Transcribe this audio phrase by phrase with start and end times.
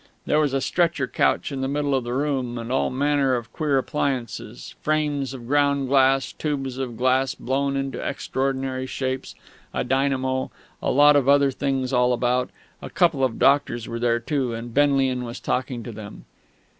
[0.25, 3.53] There was a stretcher couch in the middle of the room, and all manner of
[3.53, 9.35] queer appliances, frames of ground glass, tubes of glass blown into extraordinary shapes,
[9.75, 10.49] a dynamo, and
[10.81, 12.49] a lot of other things all about.
[12.81, 16.25] A couple of doctors were there too, and Benlian was talking to them.